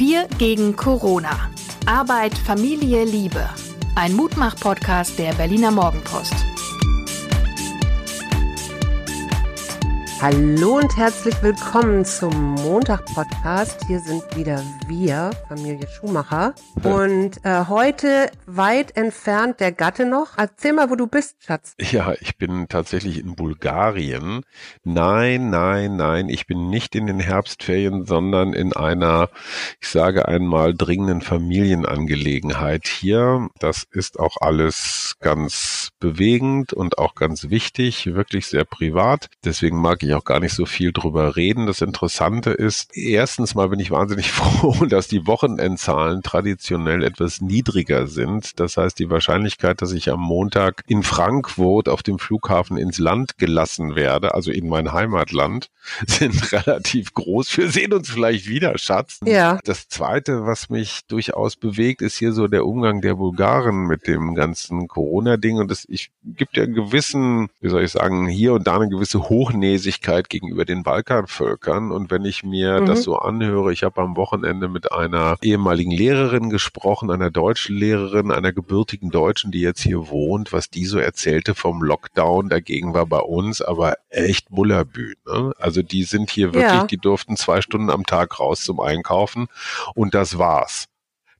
Wir 0.00 0.26
gegen 0.38 0.76
Corona. 0.76 1.50
Arbeit, 1.84 2.32
Familie, 2.32 3.04
Liebe. 3.04 3.46
Ein 3.96 4.16
Mutmach-Podcast 4.16 5.18
der 5.18 5.34
Berliner 5.34 5.70
Morgenpost. 5.72 6.49
Hallo 10.22 10.76
und 10.76 10.98
herzlich 10.98 11.34
willkommen 11.42 12.04
zum 12.04 12.52
Montag-Podcast. 12.56 13.86
Hier 13.86 14.00
sind 14.00 14.22
wieder 14.36 14.62
wir, 14.86 15.30
Familie 15.48 15.88
Schumacher. 15.88 16.54
Und 16.82 17.42
äh, 17.42 17.64
heute 17.68 18.30
weit 18.44 18.98
entfernt 18.98 19.60
der 19.60 19.72
Gatte 19.72 20.04
noch. 20.04 20.36
Erzähl 20.36 20.74
mal, 20.74 20.90
wo 20.90 20.96
du 20.96 21.06
bist, 21.06 21.36
Schatz. 21.42 21.74
Ja, 21.80 22.12
ich 22.20 22.36
bin 22.36 22.68
tatsächlich 22.68 23.18
in 23.18 23.34
Bulgarien. 23.34 24.42
Nein, 24.84 25.48
nein, 25.48 25.96
nein, 25.96 26.28
ich 26.28 26.46
bin 26.46 26.68
nicht 26.68 26.94
in 26.94 27.06
den 27.06 27.20
Herbstferien, 27.20 28.04
sondern 28.04 28.52
in 28.52 28.74
einer, 28.74 29.30
ich 29.80 29.88
sage 29.88 30.28
einmal, 30.28 30.74
dringenden 30.74 31.22
Familienangelegenheit 31.22 32.86
hier. 32.86 33.48
Das 33.58 33.86
ist 33.90 34.20
auch 34.20 34.36
alles 34.42 35.16
ganz 35.20 35.88
bewegend 35.98 36.74
und 36.74 36.98
auch 36.98 37.14
ganz 37.14 37.48
wichtig, 37.48 38.14
wirklich 38.14 38.48
sehr 38.48 38.66
privat. 38.66 39.30
Deswegen 39.44 39.80
mag 39.80 40.02
ich 40.02 40.09
ich 40.10 40.16
auch 40.16 40.24
gar 40.24 40.40
nicht 40.40 40.54
so 40.54 40.66
viel 40.66 40.92
drüber 40.92 41.36
reden. 41.36 41.66
Das 41.66 41.80
Interessante 41.80 42.50
ist, 42.50 42.96
erstens 42.96 43.54
mal 43.54 43.68
bin 43.68 43.80
ich 43.80 43.90
wahnsinnig 43.90 44.30
froh, 44.32 44.84
dass 44.84 45.08
die 45.08 45.26
Wochenendzahlen 45.26 46.22
traditionell 46.22 47.02
etwas 47.02 47.40
niedriger 47.40 48.06
sind. 48.06 48.60
Das 48.60 48.76
heißt, 48.76 48.98
die 48.98 49.10
Wahrscheinlichkeit, 49.10 49.80
dass 49.82 49.92
ich 49.92 50.10
am 50.10 50.20
Montag 50.20 50.82
in 50.86 51.02
Frankfurt 51.02 51.88
auf 51.88 52.02
dem 52.02 52.18
Flughafen 52.18 52.76
ins 52.76 52.98
Land 52.98 53.38
gelassen 53.38 53.94
werde, 53.94 54.34
also 54.34 54.50
in 54.50 54.68
mein 54.68 54.92
Heimatland, 54.92 55.70
sind 56.06 56.52
relativ 56.52 57.14
groß. 57.14 57.56
Wir 57.56 57.70
sehen 57.70 57.92
uns 57.92 58.10
vielleicht 58.10 58.46
wieder, 58.48 58.76
Schatz. 58.78 59.20
Ja. 59.24 59.58
Das 59.64 59.88
zweite, 59.88 60.44
was 60.44 60.68
mich 60.68 61.00
durchaus 61.08 61.56
bewegt, 61.56 62.02
ist 62.02 62.18
hier 62.18 62.32
so 62.32 62.48
der 62.48 62.66
Umgang 62.66 63.00
der 63.00 63.14
Bulgaren 63.14 63.86
mit 63.86 64.06
dem 64.06 64.34
ganzen 64.34 64.88
Corona-Ding. 64.88 65.58
Und 65.58 65.70
es 65.70 65.86
gibt 66.24 66.56
ja 66.56 66.64
einen 66.64 66.74
gewissen, 66.74 67.48
wie 67.60 67.68
soll 67.68 67.84
ich 67.84 67.92
sagen, 67.92 68.26
hier 68.26 68.52
und 68.54 68.66
da 68.66 68.76
eine 68.76 68.88
gewisse 68.88 69.28
Hochnäsigkeit 69.28 69.99
Gerechtigkeit 70.00 70.28
gegenüber 70.28 70.64
den 70.64 70.82
Balkanvölkern. 70.82 71.92
Und 71.92 72.10
wenn 72.10 72.24
ich 72.24 72.42
mir 72.42 72.80
mhm. 72.80 72.86
das 72.86 73.02
so 73.02 73.16
anhöre, 73.16 73.72
ich 73.72 73.82
habe 73.82 74.00
am 74.00 74.16
Wochenende 74.16 74.68
mit 74.68 74.92
einer 74.92 75.36
ehemaligen 75.42 75.90
Lehrerin 75.90 76.50
gesprochen, 76.50 77.10
einer 77.10 77.30
deutschen 77.30 77.76
Lehrerin, 77.76 78.30
einer 78.30 78.52
gebürtigen 78.52 79.10
Deutschen, 79.10 79.50
die 79.50 79.60
jetzt 79.60 79.82
hier 79.82 80.08
wohnt, 80.08 80.52
was 80.52 80.70
die 80.70 80.86
so 80.86 80.98
erzählte 80.98 81.54
vom 81.54 81.82
Lockdown. 81.82 82.48
Dagegen 82.48 82.94
war 82.94 83.06
bei 83.06 83.20
uns 83.20 83.60
aber 83.60 83.94
echt 84.08 84.48
Bullerbühne. 84.50 85.16
Ne? 85.26 85.52
Also 85.58 85.82
die 85.82 86.04
sind 86.04 86.30
hier 86.30 86.54
wirklich, 86.54 86.72
ja. 86.72 86.86
die 86.86 86.98
durften 86.98 87.36
zwei 87.36 87.60
Stunden 87.60 87.90
am 87.90 88.04
Tag 88.04 88.40
raus 88.40 88.62
zum 88.62 88.80
Einkaufen 88.80 89.48
und 89.94 90.14
das 90.14 90.38
war's. 90.38 90.86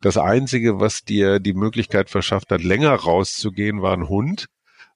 Das 0.03 0.17
Einzige, 0.17 0.81
was 0.81 1.05
dir 1.05 1.41
die 1.41 1.53
Möglichkeit 1.53 2.09
verschafft 2.09 2.51
hat, 2.51 2.63
länger 2.63 2.95
rauszugehen, 2.95 3.83
war 3.83 3.93
ein 3.93 4.09
Hund. 4.09 4.47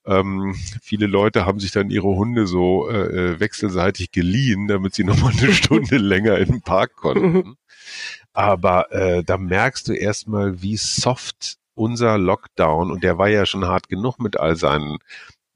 Ähm, 0.07 0.55
viele 0.83 1.07
Leute 1.07 1.47
haben 1.47 1.61
sich 1.61 1.73
dann 1.73 1.91
ihre 1.91 2.09
Hunde 2.09 2.47
so 2.47 2.89
äh, 2.89 3.33
äh 3.33 3.41
wechselseitig 3.41 4.11
geliehen, 4.13 4.69
damit 4.69 4.95
sie 4.95 5.05
nochmal 5.05 5.33
eine 5.39 5.53
Stunde 5.53 5.97
länger 5.97 6.39
in 6.39 6.53
den 6.53 6.63
Park 6.63 6.97
konnten. 6.97 7.57
Aber 8.33 8.93
äh, 8.93 9.23
da 9.25 9.39
merkst 9.39 9.89
du 9.89 9.93
erstmal, 9.93 10.63
wie 10.63 10.77
soft 10.77 11.57
unser 11.75 12.19
Lockdown, 12.19 12.91
und 12.91 13.03
der 13.03 13.19
war 13.19 13.29
ja 13.29 13.47
schon 13.47 13.65
hart 13.65 13.89
genug 13.89 14.19
mit 14.19 14.39
all 14.39 14.57
seinen 14.57 14.99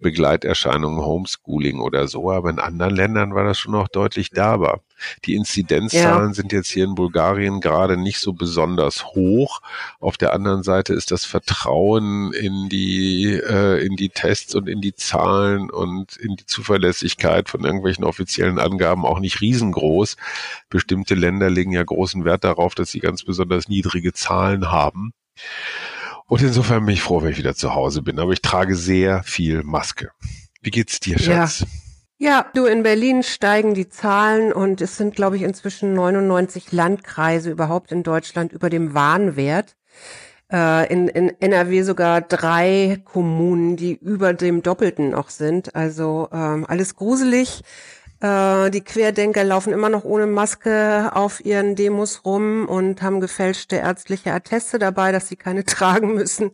Begleiterscheinungen, 0.01 1.05
Homeschooling 1.05 1.81
oder 1.81 2.07
so, 2.07 2.31
aber 2.31 2.51
in 2.51 2.61
anderen 2.61 2.95
Ländern 2.95 3.35
war 3.35 3.45
das 3.45 3.59
schon 3.59 3.73
noch 3.73 3.89
deutlich 3.89 4.31
derber. 4.31 4.81
Die 5.25 5.35
Inzidenzzahlen 5.35 6.29
ja. 6.29 6.35
sind 6.35 6.53
jetzt 6.53 6.71
hier 6.71 6.85
in 6.85 6.95
Bulgarien 6.95 7.61
gerade 7.61 7.97
nicht 7.97 8.19
so 8.21 8.33
besonders 8.33 9.06
hoch. 9.06 9.61
Auf 10.00 10.17
der 10.17 10.33
anderen 10.33 10.62
Seite 10.62 10.95
ist 10.95 11.11
das 11.11 11.25
Vertrauen 11.25 12.33
in 12.33 12.69
die, 12.69 13.33
äh, 13.33 13.84
in 13.84 13.97
die 13.97 14.09
Tests 14.09 14.55
und 14.55 14.69
in 14.69 14.81
die 14.81 14.95
Zahlen 14.95 15.71
und 15.71 16.17
in 16.17 16.37
die 16.37 16.47
Zuverlässigkeit 16.47 17.49
von 17.49 17.65
irgendwelchen 17.65 18.05
offiziellen 18.05 18.59
Angaben 18.59 19.05
auch 19.05 19.19
nicht 19.19 19.41
riesengroß. 19.41 20.17
Bestimmte 20.69 21.15
Länder 21.15 21.51
legen 21.51 21.72
ja 21.72 21.83
großen 21.83 22.25
Wert 22.25 22.45
darauf, 22.45 22.75
dass 22.75 22.91
sie 22.91 23.01
ganz 23.01 23.25
besonders 23.25 23.69
niedrige 23.69 24.12
Zahlen 24.12 24.71
haben. 24.71 25.12
Und 26.28 26.43
insofern 26.43 26.84
bin 26.84 26.94
ich 26.94 27.03
froh, 27.03 27.22
wenn 27.22 27.33
ich 27.33 27.39
wieder 27.39 27.55
zu 27.55 27.75
Hause 27.75 28.03
bin. 28.03 28.19
Aber 28.19 28.33
ich 28.33 28.43
trage 28.43 28.77
sehr 28.77 29.22
viel 29.25 29.62
Maske. 29.65 30.11
Wie 30.62 30.71
geht's 30.71 31.00
dir, 31.00 31.19
Schatz? 31.19 31.61
Ja. 31.61 31.66
Ja, 32.21 32.47
du, 32.53 32.66
in 32.66 32.83
Berlin 32.83 33.22
steigen 33.22 33.75
die 33.75 33.89
Zahlen 33.89 34.53
und 34.53 34.81
es 34.81 34.97
sind, 34.97 35.15
glaube 35.15 35.37
ich, 35.37 35.43
inzwischen 35.43 35.94
99 35.94 36.72
Landkreise 36.72 37.49
überhaupt 37.49 37.93
in 37.93 38.03
Deutschland 38.03 38.53
über 38.53 38.71
dem 38.71 38.93
Warnwert. 38.93 39.77
Äh, 40.50 40.93
in, 40.93 41.06
in 41.06 41.28
NRW 41.41 41.83
sogar 41.83 42.21
drei 42.21 43.00
Kommunen, 43.05 43.77
die 43.77 43.95
über 43.95 44.34
dem 44.34 44.65
Doppelten 44.65 45.10
noch 45.10 45.31
sind. 45.31 45.77
Also 45.77 46.28
ähm, 46.33 46.66
alles 46.66 46.97
gruselig. 46.97 47.62
Äh, 48.21 48.71
die 48.71 48.81
Querdenker 48.83 49.45
laufen 49.45 49.73
immer 49.73 49.89
noch 49.89 50.05
ohne 50.05 50.27
Maske 50.27 51.11
auf 51.15 51.45
ihren 51.45 51.77
Demos 51.77 52.25
rum 52.25 52.67
und 52.67 53.01
haben 53.01 53.21
gefälschte 53.21 53.77
ärztliche 53.77 54.33
Atteste 54.33 54.79
dabei, 54.79 55.12
dass 55.12 55.29
sie 55.29 55.37
keine 55.37 55.65
tragen 55.67 56.15
müssen. 56.15 56.51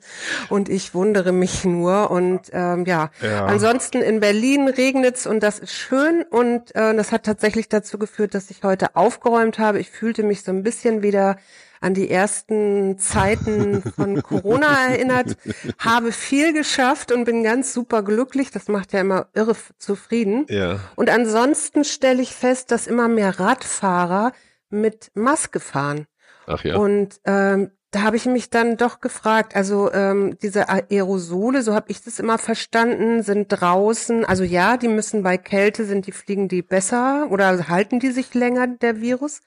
Und 0.50 0.68
ich 0.68 0.94
wundere 0.94 1.32
mich 1.32 1.64
nur. 1.64 2.10
Und 2.10 2.50
ähm, 2.52 2.84
ja. 2.84 3.10
ja. 3.22 3.46
ansonsten 3.46 4.02
in 4.02 4.20
Berlin 4.20 4.68
regnet's 4.68 5.26
und 5.26 5.42
das 5.42 5.58
ist 5.58 5.72
schön. 5.72 6.24
Und 6.28 6.74
äh, 6.74 6.94
das 6.94 7.12
hat 7.12 7.24
tatsächlich 7.24 7.68
dazu 7.68 7.98
geführt, 7.98 8.34
dass 8.34 8.50
ich 8.50 8.62
heute 8.62 8.94
aufgeräumt 8.96 9.58
habe. 9.58 9.78
Ich 9.78 9.90
fühlte 9.90 10.22
mich 10.22 10.42
so 10.42 10.52
ein 10.52 10.62
bisschen 10.62 11.02
wieder 11.02 11.36
an 11.84 11.94
die 11.94 12.10
ersten 12.10 12.98
Zeiten 12.98 13.82
von 13.82 14.22
Corona 14.22 14.88
erinnert, 14.88 15.36
habe 15.78 16.12
viel 16.12 16.52
geschafft 16.52 17.12
und 17.12 17.24
bin 17.24 17.42
ganz 17.42 17.74
super 17.74 18.02
glücklich. 18.02 18.50
Das 18.50 18.68
macht 18.68 18.92
ja 18.92 19.00
immer 19.00 19.28
irre 19.34 19.54
zufrieden. 19.78 20.46
Ja. 20.48 20.80
Und 20.96 21.10
ansonsten 21.10 21.84
stelle 21.84 22.22
ich 22.22 22.34
fest, 22.34 22.70
dass 22.70 22.86
immer 22.86 23.08
mehr 23.08 23.38
Radfahrer 23.38 24.32
mit 24.70 25.10
Maske 25.14 25.60
fahren. 25.60 26.06
Ach 26.46 26.64
ja. 26.64 26.76
Und 26.76 27.20
ähm, 27.24 27.70
da 27.90 28.02
habe 28.02 28.16
ich 28.16 28.26
mich 28.26 28.50
dann 28.50 28.76
doch 28.76 29.00
gefragt, 29.00 29.54
also 29.54 29.92
ähm, 29.92 30.36
diese 30.42 30.68
Aerosole, 30.68 31.62
so 31.62 31.74
habe 31.74 31.86
ich 31.90 32.02
das 32.02 32.18
immer 32.18 32.38
verstanden, 32.38 33.22
sind 33.22 33.48
draußen, 33.48 34.24
also 34.24 34.42
ja, 34.42 34.76
die 34.76 34.88
müssen 34.88 35.22
bei 35.22 35.36
Kälte, 35.38 35.84
sind 35.84 36.08
die 36.08 36.12
fliegen 36.12 36.48
die 36.48 36.62
besser 36.62 37.28
oder 37.30 37.68
halten 37.68 38.00
die 38.00 38.10
sich 38.10 38.34
länger, 38.34 38.66
der 38.66 39.00
Virus. 39.00 39.42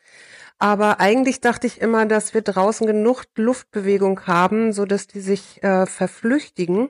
Aber 0.60 1.00
eigentlich 1.00 1.40
dachte 1.40 1.68
ich 1.68 1.82
immer, 1.82 2.06
dass 2.06 2.34
wir 2.34 2.42
draußen 2.42 2.88
genug 2.88 3.26
Luftbewegung 3.36 4.26
haben, 4.26 4.74
so 4.74 4.86
dass 4.86 5.08
die 5.08 5.20
sich 5.20 5.64
äh, 5.64 5.86
verflüchtigen. 5.86 6.90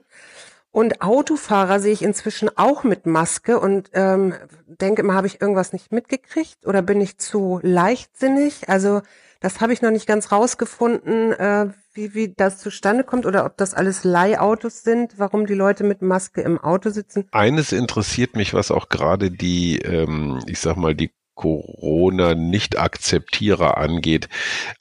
Und 0.72 1.02
Autofahrer 1.02 1.80
sehe 1.80 1.94
ich 1.94 2.04
inzwischen 2.04 2.56
auch 2.56 2.84
mit 2.84 3.06
Maske 3.06 3.60
und 3.60 3.90
ähm, 3.94 4.36
denke 4.68 5.02
immer, 5.02 5.16
habe 5.16 5.28
ich 5.28 5.42
irgendwas 5.42 5.74
nicht 5.74 5.92
mitgekriegt 5.92 6.66
oder 6.66 6.82
bin 6.82 7.02
ich 7.02 7.18
zu 7.18 7.60
leichtsinnig? 7.64 8.70
Also 8.70 9.02
das 9.40 9.60
habe 9.60 9.74
ich 9.74 9.82
noch 9.82 9.92
nicht 9.92 10.08
ganz 10.08 10.32
rausgefunden, 10.32 11.32
äh, 11.34 11.70
wie, 11.94 12.14
wie 12.14 12.34
das 12.36 12.60
zustande 12.60 13.04
kommt 13.04 13.26
oder 13.26 13.46
ob 13.46 13.58
das 13.58 13.74
alles 13.74 14.04
Leihautos 14.04 14.84
sind, 14.84 15.18
warum 15.18 15.46
die 15.46 15.56
Leute 15.56 15.84
mit 15.84 16.02
Maske 16.02 16.42
im 16.42 16.60
Auto 16.60 16.90
sitzen. 16.90 17.28
Eines 17.32 17.72
interessiert 17.72 18.36
mich, 18.36 18.54
was 18.54 18.72
auch 18.72 18.90
gerade 18.90 19.32
die, 19.32 19.80
ähm, 19.80 20.40
ich 20.46 20.60
sag 20.60 20.78
mal, 20.78 20.96
die 20.96 21.12
Corona-Nicht-Akzeptierer 21.38 23.78
angeht. 23.78 24.28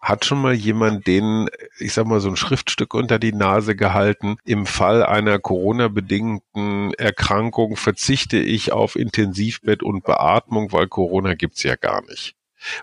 Hat 0.01 0.25
schon 0.25 0.43
mal 0.43 0.55
jemand 0.55 1.07
den, 1.07 1.49
ich 1.79 1.93
sag 1.93 2.07
mal, 2.07 2.19
so 2.21 2.29
ein 2.29 2.37
Schriftstück 2.37 2.95
unter 2.95 3.21
die 3.21 3.33
Nase 3.33 3.77
gehalten? 3.77 4.39
Im 4.45 4.67
Fall 4.67 5.05
einer 5.05 5.39
Corona-bedingten 5.39 6.95
Erkrankung 6.95 7.77
verzichte 7.77 8.39
ich 8.39 8.73
auf 8.73 8.97
Intensivbett 8.97 9.85
und 9.85 10.05
Beatmung, 10.05 10.73
weil 10.73 10.89
Corona 10.89 11.35
gibt's 11.35 11.63
ja 11.63 11.77
gar 11.77 12.03
nicht. 12.07 12.35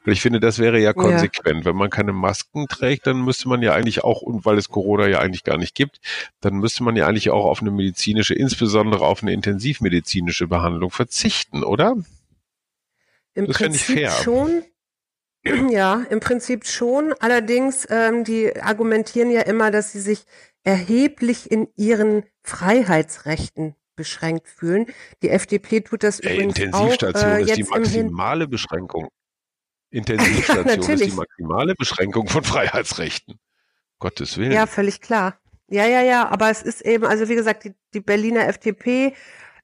Und 0.06 0.12
ich 0.12 0.22
finde, 0.22 0.40
das 0.40 0.60
wäre 0.60 0.80
ja 0.80 0.94
konsequent. 0.94 1.62
Ja. 1.62 1.66
Wenn 1.66 1.76
man 1.76 1.90
keine 1.90 2.14
Masken 2.14 2.68
trägt, 2.68 3.08
dann 3.08 3.26
müsste 3.26 3.50
man 3.50 3.62
ja 3.62 3.74
eigentlich 3.74 4.04
auch, 4.04 4.22
und 4.22 4.46
weil 4.46 4.58
es 4.58 4.70
Corona 4.70 5.08
ja 5.08 5.20
eigentlich 5.20 5.44
gar 5.44 5.58
nicht 5.58 5.76
gibt, 5.76 6.00
dann 6.42 6.56
müsste 6.56 6.84
man 6.84 6.96
ja 6.96 7.08
eigentlich 7.08 7.32
auch 7.32 7.46
auf 7.46 7.62
eine 7.62 7.72
medizinische, 7.72 8.36
insbesondere 8.36 9.06
auf 9.06 9.24
eine 9.24 9.34
intensivmedizinische 9.34 10.48
Behandlung 10.48 10.92
verzichten, 10.92 11.64
oder? 11.64 11.96
Im 13.34 13.48
das 13.48 13.58
Prinzip 13.58 14.10
schon. 14.10 14.64
Ja, 15.70 16.06
im 16.10 16.22
Prinzip 16.22 16.66
schon. 16.66 17.14
Allerdings, 17.20 17.86
ähm, 17.90 18.24
die 18.24 18.56
argumentieren 18.62 19.30
ja 19.30 19.42
immer, 19.42 19.72
dass 19.72 19.92
sie 19.92 20.00
sich 20.00 20.24
erheblich 20.64 21.52
in 21.52 21.68
ihren 21.76 22.24
Freiheitsrechten 22.44 23.76
beschränkt 23.98 24.48
fühlen. 24.48 24.88
Die 25.22 25.30
FDP 25.30 25.82
tut 25.82 26.04
das 26.04 26.22
Ey, 26.22 26.36
übrigens 26.36 26.60
Intensivstation 26.60 27.32
auch, 27.32 27.38
äh, 27.38 27.42
ist 27.42 27.58
die 27.58 27.64
maximale 27.64 28.48
Beschränkung. 28.48 29.10
Intensivstation 29.90 30.82
ja, 30.82 30.94
ist 30.94 31.06
die 31.06 31.12
maximale 31.12 31.76
Beschränkung 31.76 32.28
von 32.28 32.44
Freiheitsrechten. 32.44 33.38
Gottes 34.00 34.38
Willen. 34.38 34.52
Ja, 34.52 34.66
völlig 34.66 35.02
klar. 35.02 35.40
Ja, 35.68 35.86
ja, 35.86 36.02
ja, 36.02 36.28
aber 36.28 36.50
es 36.50 36.62
ist 36.62 36.82
eben, 36.82 37.06
also 37.06 37.30
wie 37.30 37.36
gesagt, 37.36 37.64
die, 37.64 37.74
die 37.94 38.02
Berliner 38.02 38.48
FDP 38.48 39.14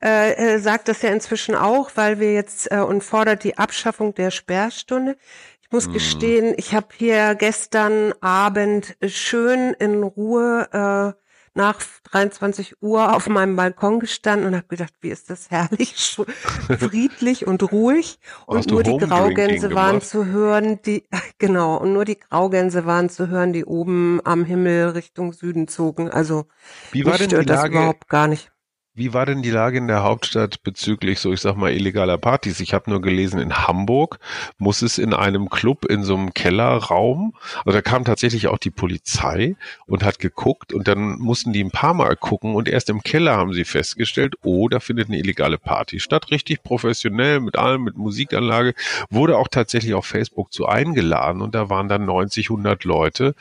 äh, 0.04 0.56
äh, 0.56 0.60
sagt 0.60 0.88
das 0.88 1.02
ja 1.02 1.10
inzwischen 1.12 1.56
auch, 1.56 1.92
weil 1.96 2.20
wir 2.20 2.34
jetzt 2.34 2.72
äh, 2.72 2.80
und 2.80 3.04
fordert 3.04 3.44
die 3.44 3.58
Abschaffung 3.58 4.14
der 4.16 4.32
Sperrstunde. 4.32 5.18
Ich 5.62 5.72
muss 5.72 5.86
Hm. 5.86 5.94
gestehen, 5.94 6.54
ich 6.58 6.74
habe 6.74 6.88
hier 6.98 7.36
gestern 7.36 8.14
Abend 8.22 8.96
schön 9.06 9.74
in 9.80 10.04
Ruhe 10.04 11.16
äh, 11.16 11.20
nach 11.54 11.82
23 12.12 12.82
Uhr 12.82 13.14
auf 13.16 13.28
meinem 13.28 13.56
Balkon 13.56 14.00
gestanden 14.00 14.48
und 14.48 14.56
habe 14.56 14.68
gedacht, 14.68 14.94
wie 15.02 15.10
ist 15.10 15.30
das 15.30 15.52
herrlich, 15.52 15.96
friedlich 16.80 17.48
und 17.48 17.72
ruhig. 17.72 18.20
Und 18.46 18.68
nur 18.68 18.84
die 18.84 18.96
Graugänse 18.96 19.74
waren 19.74 20.02
zu 20.02 20.26
hören, 20.26 20.82
die 20.84 21.08
genau, 21.38 21.78
und 21.78 21.94
nur 21.94 22.06
die 22.06 22.18
Graugänse 22.20 22.86
waren 22.86 23.10
zu 23.10 23.28
hören, 23.28 23.54
die 23.54 23.66
oben 23.66 24.22
am 24.24 24.46
Himmel 24.46 24.90
Richtung 24.90 25.34
Süden 25.34 25.68
zogen. 25.68 26.10
Also 26.10 26.46
Wie 26.92 27.06
war 27.06 27.18
denn 27.18 27.34
die 27.36 27.36
stört 27.36 27.50
das 27.50 27.64
Lage, 27.64 27.74
überhaupt 27.74 28.08
gar 28.08 28.28
nicht. 28.28 28.52
Wie 29.00 29.14
war 29.14 29.26
denn 29.26 29.42
die 29.42 29.50
Lage 29.50 29.78
in 29.78 29.88
der 29.88 30.04
Hauptstadt 30.04 30.62
bezüglich 30.62 31.20
so, 31.20 31.32
ich 31.32 31.40
sag 31.40 31.56
mal, 31.56 31.72
illegaler 31.72 32.18
Partys? 32.18 32.60
Ich 32.60 32.74
habe 32.74 32.90
nur 32.90 33.02
gelesen, 33.02 33.40
in 33.40 33.54
Hamburg 33.54 34.20
muss 34.58 34.82
es 34.82 34.98
in 34.98 35.14
einem 35.14 35.50
Club 35.50 35.86
in 35.86 36.04
so 36.04 36.16
einem 36.16 36.34
Kellerraum, 36.34 37.34
also 37.66 37.72
da 37.72 37.82
kam 37.82 38.04
tatsächlich 38.04 38.50
auch 38.50 38.58
die 38.58 38.72
Polizei 38.72 39.56
und 39.86 40.04
hat 40.04 40.20
geguckt 40.20 40.74
und 40.74 40.90
dann 40.90 41.18
mussten 41.18 41.54
die 41.54 41.64
ein 41.64 41.72
paar 41.72 41.94
Mal 41.94 42.18
gucken 42.18 42.56
und 42.56 42.68
erst 42.68 42.90
im 42.90 43.02
Keller 43.02 43.38
haben 43.38 43.54
sie 43.54 43.64
festgestellt, 43.64 44.36
oh, 44.44 44.68
da 44.68 44.82
findet 44.82 45.08
eine 45.08 45.18
illegale 45.18 45.58
Party 45.58 46.02
statt, 46.02 46.30
richtig 46.30 46.62
professionell 46.64 47.40
mit 47.40 47.58
allem, 47.58 47.84
mit 47.84 47.96
Musikanlage, 47.96 48.74
wurde 49.10 49.38
auch 49.38 49.48
tatsächlich 49.48 49.94
auf 49.94 50.06
Facebook 50.06 50.52
zu 50.52 50.66
eingeladen 50.66 51.42
und 51.42 51.56
da 51.56 51.70
waren 51.70 51.88
dann 51.88 52.04
90, 52.04 52.50
100 52.50 52.84
Leute 52.84 53.34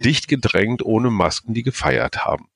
dicht 0.00 0.26
gedrängt 0.26 0.84
ohne 0.84 1.10
Masken, 1.10 1.54
die 1.54 1.62
gefeiert 1.62 2.24
haben. 2.24 2.48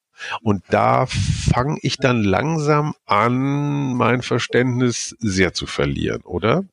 Und 0.42 0.62
da 0.70 1.06
fange 1.06 1.78
ich 1.82 1.96
dann 1.96 2.22
langsam 2.22 2.94
an, 3.06 3.94
mein 3.94 4.22
Verständnis 4.22 5.16
sehr 5.18 5.52
zu 5.52 5.66
verlieren, 5.66 6.22
oder? 6.22 6.64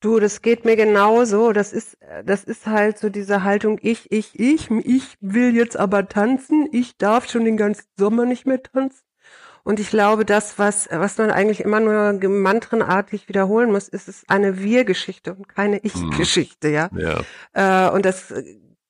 Du, 0.00 0.18
das 0.18 0.40
geht 0.40 0.64
mir 0.64 0.76
genauso. 0.76 1.52
Das 1.52 1.74
ist, 1.74 1.98
das 2.24 2.44
ist 2.44 2.66
halt 2.66 2.98
so 2.98 3.10
diese 3.10 3.44
Haltung, 3.44 3.78
ich, 3.82 4.10
ich, 4.10 4.38
ich, 4.40 4.70
ich 4.70 5.16
will 5.20 5.54
jetzt 5.54 5.76
aber 5.76 6.08
tanzen. 6.08 6.68
Ich 6.72 6.96
darf 6.96 7.28
schon 7.28 7.44
den 7.44 7.58
ganzen 7.58 7.84
Sommer 7.98 8.24
nicht 8.24 8.46
mehr 8.46 8.62
tanzen. 8.62 9.02
Und 9.62 9.78
ich 9.78 9.90
glaube, 9.90 10.24
das, 10.24 10.58
was, 10.58 10.88
was 10.90 11.18
man 11.18 11.30
eigentlich 11.30 11.60
immer 11.60 11.80
nur 11.80 12.12
mantrenartig 12.28 13.28
wiederholen 13.28 13.70
muss, 13.70 13.88
ist 13.88 14.08
es 14.08 14.24
eine 14.26 14.58
Wir-Geschichte 14.58 15.34
und 15.34 15.48
keine 15.48 15.78
Ich-Geschichte, 15.80 16.68
ja. 16.68 16.88
Ja. 16.96 17.88
Äh, 17.88 17.90
und 17.90 18.06
das 18.06 18.32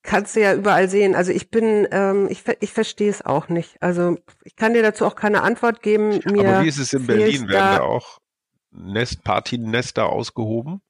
kannst 0.03 0.37
du 0.37 0.41
ja 0.41 0.55
überall 0.55 0.89
sehen. 0.89 1.15
Also 1.15 1.33
ich 1.33 1.51
bin, 1.51 1.87
ähm, 1.91 2.29
ich, 2.31 2.43
ich 2.61 2.73
verstehe 2.73 3.11
es 3.11 3.25
auch 3.25 3.49
nicht. 3.49 3.83
Also 3.83 4.17
ich 4.45 4.57
kann 4.57 4.75
dir 4.75 4.83
dazu 4.83 5.07
auch 5.07 5.15
keine 5.15 5.43
Antwort 5.43 5.83
geben. 5.83 6.21
Mir 6.25 6.49
Aber 6.49 6.65
wie 6.65 6.69
ist 6.69 6.79
es 6.79 6.93
in 6.93 7.07
Berlin? 7.07 7.49
Werden 7.49 7.77
da- 7.79 7.83
auch 7.83 8.19
Nest, 8.71 9.25
Partynester 9.25 10.09
ausgehoben? 10.09 10.81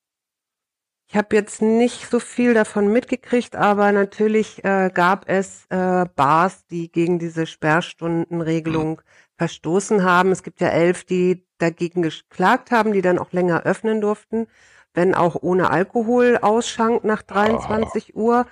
Ich 1.08 1.16
habe 1.16 1.34
jetzt 1.34 1.60
nicht 1.60 2.08
so 2.08 2.20
viel 2.20 2.54
davon 2.54 2.86
mitgekriegt, 2.92 3.56
aber 3.56 3.90
natürlich 3.90 4.62
äh, 4.64 4.90
gab 4.94 5.28
es 5.28 5.66
äh, 5.68 6.06
Bars, 6.14 6.66
die 6.66 6.92
gegen 6.92 7.18
diese 7.18 7.46
Sperrstundenregelung 7.46 9.02
verstoßen 9.36 10.04
haben. 10.04 10.30
Es 10.30 10.44
gibt 10.44 10.60
ja 10.60 10.68
elf, 10.68 11.02
die 11.02 11.44
dagegen 11.58 12.02
geklagt 12.02 12.70
haben, 12.70 12.92
die 12.92 13.02
dann 13.02 13.18
auch 13.18 13.32
länger 13.32 13.64
öffnen 13.64 14.00
durften, 14.00 14.46
wenn 14.94 15.16
auch 15.16 15.34
ohne 15.40 15.70
Alkohol 15.70 16.38
ausschank 16.40 17.02
nach 17.02 17.22
23 17.22 18.14
Uhr. 18.14 18.46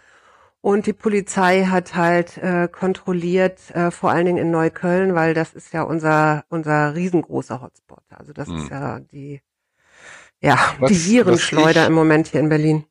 Und 0.60 0.87
die 0.87 0.93
Polizei 0.93 1.64
hat 1.66 1.94
halt 1.94 2.37
äh, 2.38 2.69
kontrolliert, 2.70 3.70
äh, 3.75 3.90
vor 3.90 4.10
allen 4.10 4.26
Dingen 4.26 4.38
in 4.38 4.50
Neukölln, 4.50 5.14
weil 5.14 5.32
das 5.32 5.55
ist 5.55 5.72
ja 5.72 5.82
unser 5.82 6.44
unser 6.49 6.94
riesengroßer 6.94 7.60
Hotspot. 7.62 8.02
Also 8.10 8.32
das 8.32 8.49
Hm. 8.49 8.56
ist 8.56 8.70
ja 8.70 8.99
die 9.00 9.40
ja 10.40 10.58
Was- 10.81 10.90
die 10.90 11.06
Virenschleuder 11.06 11.82
ich- 11.82 11.88
im 11.88 11.94
Moment 11.94 12.28
hier 12.28 12.40
in 12.40 12.49
Berlin. 12.49 12.84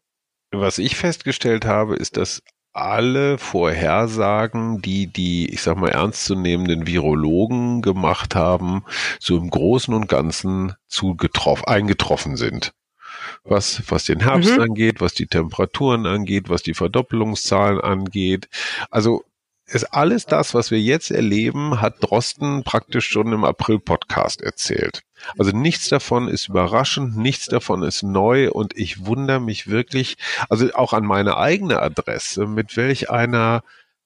Was 0.52 0.78
ich 0.78 0.96
festgestellt 0.96 1.66
habe, 1.66 1.96
ist, 1.98 2.16
dass 2.16 2.42
alle 2.72 3.38
Vorhersagen, 3.38 4.82
die 4.82 5.08
die, 5.08 5.52
ich 5.52 5.62
sag 5.62 5.78
mal, 5.78 5.90
ernstzunehmenden 5.90 6.88
Virologen 6.88 7.82
gemacht 7.82 8.34
haben, 8.36 8.84
so 9.20 9.36
im 9.38 9.50
Großen 9.50 9.94
und 9.94 10.08
Ganzen 10.08 10.74
zugetroffen, 10.88 11.66
eingetroffen 11.66 12.38
sind. 12.38 12.72
Was, 13.44 13.82
was 13.88 14.06
den 14.06 14.20
Herbst 14.20 14.56
Mhm. 14.56 14.62
angeht, 14.62 15.02
was 15.02 15.14
die 15.14 15.28
Temperaturen 15.28 16.06
angeht, 16.06 16.50
was 16.50 16.64
die 16.64 16.74
Verdoppelungszahlen 16.74 17.80
angeht. 17.80 18.50
Also 18.90 19.24
ist 19.70 19.84
alles 19.94 20.26
das, 20.26 20.54
was 20.54 20.72
wir 20.72 20.80
jetzt 20.80 21.12
erleben, 21.12 21.82
hat 21.82 21.96
Drosten 22.00 22.64
praktisch 22.64 23.08
schon 23.08 23.34
im 23.34 23.44
April-Podcast 23.44 24.42
erzählt. 24.42 25.02
Also 25.38 25.52
nichts 25.52 25.90
davon 25.90 26.30
ist 26.30 26.48
überraschend, 26.48 27.18
nichts 27.18 27.48
davon 27.48 27.84
ist 27.84 28.02
neu 28.04 28.50
und 28.50 28.78
ich 28.78 29.06
wundere 29.06 29.42
mich 29.42 29.68
wirklich, 29.68 30.16
also 30.50 30.74
auch 30.74 30.94
an 30.94 31.06
meine 31.06 31.36
eigene 31.38 31.82
Adresse, 31.82 32.48
mit 32.48 32.78
welch 32.78 33.10
einer 33.10 33.62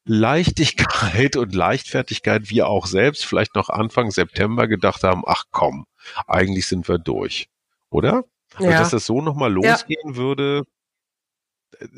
Leichtigkeit 0.05 1.35
und 1.35 1.53
Leichtfertigkeit 1.53 2.49
wir 2.49 2.67
auch 2.67 2.87
selbst 2.87 3.25
vielleicht 3.25 3.55
noch 3.55 3.69
Anfang 3.69 4.09
September 4.09 4.67
gedacht 4.67 5.03
haben, 5.03 5.21
ach 5.27 5.43
komm, 5.51 5.85
eigentlich 6.27 6.65
sind 6.65 6.87
wir 6.87 6.97
durch. 6.97 7.49
Oder? 7.91 8.23
Also, 8.55 8.69
Ja. 8.69 8.79
dass 8.79 8.89
das 8.91 9.05
so 9.05 9.21
nochmal 9.21 9.49
Ja. 9.61 9.71
losgehen 9.71 10.15
würde, 10.15 10.63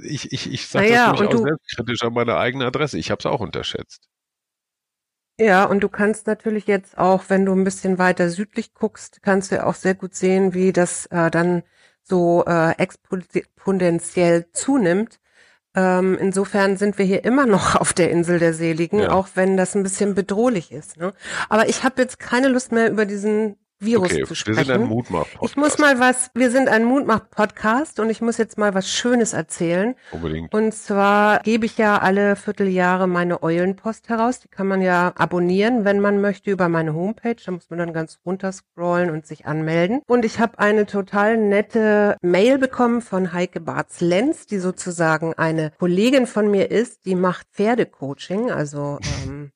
ich, 0.03 0.31
ich, 0.31 0.51
ich 0.51 0.67
sage 0.67 0.88
Naja, 0.89 1.09
das 1.11 1.17
durchaus 1.19 1.41
du- 1.41 1.44
selbstkritisch 1.47 2.03
an 2.03 2.13
meiner 2.13 2.38
eigenen 2.38 2.67
Adresse. 2.67 2.97
Ich 2.97 3.11
habe 3.11 3.19
es 3.19 3.25
auch 3.25 3.39
unterschätzt. 3.41 4.07
Ja, 5.39 5.65
und 5.65 5.79
du 5.81 5.89
kannst 5.89 6.27
natürlich 6.27 6.67
jetzt 6.67 6.97
auch, 6.97 7.23
wenn 7.29 7.44
du 7.45 7.53
ein 7.53 7.63
bisschen 7.63 7.97
weiter 7.97 8.29
südlich 8.29 8.73
guckst, 8.73 9.21
kannst 9.23 9.51
du 9.51 9.55
ja 9.55 9.65
auch 9.65 9.73
sehr 9.73 9.95
gut 9.95 10.13
sehen, 10.13 10.53
wie 10.53 10.71
das 10.71 11.07
äh, 11.07 11.31
dann 11.31 11.63
so 12.03 12.45
äh, 12.45 12.71
exponentiell 12.77 14.45
zunimmt. 14.53 15.19
Ähm, 15.75 16.17
insofern 16.19 16.77
sind 16.77 16.99
wir 16.99 17.06
hier 17.06 17.23
immer 17.25 17.47
noch 17.47 17.75
auf 17.81 17.94
der 17.94 18.11
Insel 18.11 18.38
der 18.38 18.53
Seligen, 18.53 18.99
Ja. 18.99 19.11
auch 19.11 19.29
wenn 19.33 19.57
das 19.57 19.75
ein 19.75 19.81
bisschen 19.83 20.13
bedrohlich 20.13 20.71
ist. 20.71 20.97
Ne? 20.97 21.13
Aber 21.49 21.67
ich 21.67 21.83
habe 21.83 21.99
jetzt 22.01 22.19
keine 22.19 22.47
Lust 22.47 22.71
mehr 22.71 22.91
über 22.91 23.06
diesen 23.06 23.57
Virus 23.85 24.12
Okay, 24.12 24.24
zu 24.24 24.30
wir 24.30 24.35
sprechen. 24.35 24.65
sind 24.65 24.71
ein 24.71 24.83
Mutmach-Podcast. 24.88 25.51
ich 25.51 25.56
muss 25.57 25.77
mal 25.77 26.00
was, 26.00 26.30
wir 26.33 26.51
sind 26.51 26.69
ein 26.69 26.83
Mutmach-Podcast 26.85 28.00
und 28.00 28.09
ich 28.09 28.21
muss 28.21 28.38
jetzt 28.38 28.57
mal 28.57 28.74
was 28.74 28.89
Schönes 28.89 29.33
erzählen. 29.33 29.95
Unbedingt. 30.12 30.53
Und 30.53 30.74
zwar 30.74 31.39
gebe 31.39 31.65
ich 31.65 31.77
ja 31.77 31.97
alle 32.00 32.35
Vierteljahre 32.35 33.07
meine 33.07 33.44
Eulenpost 33.44 34.09
heraus. 34.09 34.39
Die 34.39 34.47
kann 34.47 34.68
man 34.68 34.81
ja 34.81 35.13
abonnieren, 35.18 35.85
wenn 35.85 36.00
man 36.00 36.21
möchte, 36.21 36.51
über 36.51 36.69
meine 36.69 36.94
Homepage. 36.94 37.35
Da 37.45 37.51
muss 37.51 37.69
man 37.69 37.80
dann 37.80 37.94
ganz 37.94 38.19
runter 38.25 38.51
scrollen 38.51 39.09
und 39.09 39.25
sich 39.25 39.45
anmelden. 39.45 40.01
Und 40.07 40.25
ich 40.25 40.40
habe 40.40 40.59
eine 40.59 40.85
total 40.85 41.37
nette 41.37 42.18
Mail 42.21 42.57
bekommen 42.57 43.02
von 43.02 43.33
Heike 43.33 43.59
Barz-Lenz, 43.61 44.45
die 44.47 44.59
sozusagen 44.59 45.33
eine 45.33 45.71
Kollegin 45.80 46.28
von 46.28 46.49
mir 46.49 46.71
ist, 46.71 47.06
die 47.06 47.16
macht 47.16 47.47
Pferdecoaching. 47.52 48.52
Also 48.52 48.99
ähm, 49.25 49.52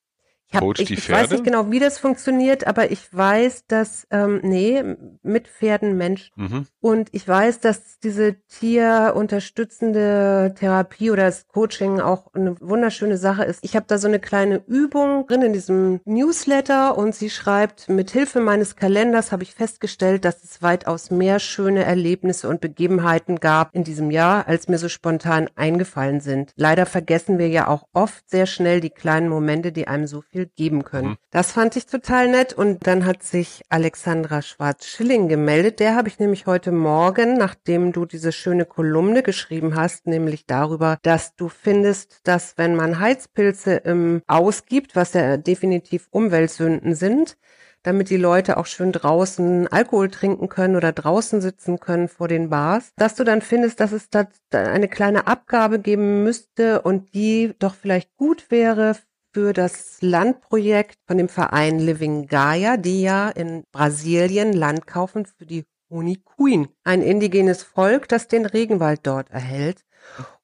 ich, 0.50 0.56
hab, 0.56 0.62
Coacht 0.62 0.80
ich, 0.80 0.92
ich 0.92 1.10
weiß 1.10 1.32
nicht 1.32 1.44
genau, 1.44 1.72
wie 1.72 1.80
das 1.80 2.00
funktioniert, 2.00 2.68
aber 2.68 2.90
ich 2.90 3.14
weiß, 3.14 3.66
dass, 3.68 4.08
ähm, 4.12 4.40
nee, 4.44 4.82
mit 5.22 5.50
Pferden 5.50 5.98
Menschen. 5.98 6.32
Mhm. 6.38 6.68
Und 6.80 7.10
ich 7.12 7.28
weiß, 7.28 7.60
dass 7.60 8.00
diese 8.00 8.38
tierunterstützende 8.48 10.56
Therapie 10.58 11.12
oder 11.12 11.26
das 11.26 11.48
Coaching 11.48 12.00
auch 12.00 12.34
eine 12.34 12.56
wunderschöne 12.62 13.18
Sache 13.18 13.44
ist. 13.44 13.60
Ich 13.62 13.76
habe 13.76 13.88
da 13.90 13.98
so 13.98 14.08
eine 14.08 14.20
kleine 14.20 14.64
Übung 14.68 15.28
drin 15.28 15.42
in 15.42 15.52
diesem 15.52 16.00
Newsletter 16.06 16.98
und 16.98 17.14
sie 17.14 17.30
schreibt, 17.30 17.90
mit 17.90 18.12
Hilfe 18.12 18.40
meines 18.40 18.78
Kalenders 18.78 19.34
habe 19.34 19.44
ich 19.44 19.54
festgestellt, 19.54 20.24
dass 20.24 20.46
es 20.46 20.62
weitaus 20.62 21.12
mehr 21.12 21.40
schöne 21.40 21.84
Erlebnisse 21.84 22.48
und 22.48 22.62
Begebenheiten 22.62 23.42
gab 23.42 23.76
in 23.76 23.84
diesem 23.84 24.12
Jahr, 24.12 24.48
als 24.48 24.70
mir 24.70 24.78
so 24.78 24.88
spontan 24.88 25.50
eingefallen 25.56 26.22
sind. 26.22 26.54
Leider 26.56 26.86
vergessen 26.86 27.38
wir 27.38 27.50
ja 27.50 27.68
auch 27.68 27.90
oft 27.92 28.30
sehr 28.30 28.46
schnell 28.46 28.80
die 28.80 28.92
kleinen 28.92 29.28
Momente, 29.28 29.74
die 29.74 29.90
einem 29.90 30.08
so 30.08 30.22
viel 30.22 30.37
geben 30.46 30.84
können. 30.84 31.10
Mhm. 31.10 31.18
Das 31.32 31.52
fand 31.52 31.76
ich 31.76 31.88
total 31.88 32.28
nett 32.28 32.54
und 32.54 32.86
dann 32.86 33.06
hat 33.06 33.24
sich 33.24 33.64
Alexandra 33.70 34.42
Schwarz-Schilling 34.42 35.28
gemeldet. 35.28 35.80
Der 35.80 35.96
habe 35.96 36.08
ich 36.08 36.20
nämlich 36.20 36.46
heute 36.46 36.72
Morgen, 36.72 37.34
nachdem 37.38 37.92
du 37.92 38.06
diese 38.06 38.32
schöne 38.32 38.66
Kolumne 38.66 39.24
geschrieben 39.24 39.76
hast, 39.76 40.06
nämlich 40.08 40.46
darüber, 40.46 40.98
dass 41.02 41.36
du 41.36 41.50
findest, 41.50 42.20
dass 42.24 42.58
wenn 42.58 42.76
man 42.76 43.00
Heizpilze 43.00 43.76
im 43.76 44.22
ausgibt, 44.28 44.96
was 44.96 45.14
ja 45.14 45.38
definitiv 45.38 46.08
Umweltsünden 46.12 46.94
sind, 46.96 47.38
damit 47.84 48.10
die 48.10 48.18
Leute 48.18 48.58
auch 48.58 48.66
schön 48.66 48.92
draußen 48.92 49.68
Alkohol 49.68 50.10
trinken 50.10 50.50
können 50.50 50.76
oder 50.76 50.92
draußen 50.92 51.40
sitzen 51.40 51.80
können 51.80 52.10
vor 52.10 52.28
den 52.28 52.50
Bars, 52.50 52.92
dass 52.98 53.16
du 53.16 53.24
dann 53.24 53.42
findest, 53.42 53.80
dass 53.80 53.94
es 53.94 54.10
da 54.10 54.28
eine 54.52 54.90
kleine 54.90 55.26
Abgabe 55.28 55.80
geben 55.80 56.24
müsste 56.24 56.82
und 56.82 57.14
die 57.14 57.54
doch 57.60 57.76
vielleicht 57.76 58.16
gut 58.18 58.52
wäre 58.52 58.96
für 59.34 59.54
das 59.54 60.02
Landprojekt 60.02 60.98
von 61.06 61.18
dem 61.18 61.30
Verein 61.30 61.80
Living 61.80 62.28
Gaia, 62.28 62.78
die 62.78 63.02
ja 63.02 63.30
in 63.30 63.64
Brasilien 63.72 64.54
Land 64.54 64.88
kaufen 64.88 65.26
für 65.26 65.46
die 65.46 65.66
Huni 65.90 66.22
Queen, 66.24 66.68
ein 66.84 67.02
indigenes 67.02 67.64
Volk, 67.64 68.08
das 68.08 68.28
den 68.28 68.46
Regenwald 68.46 69.02
dort 69.04 69.30
erhält. 69.30 69.86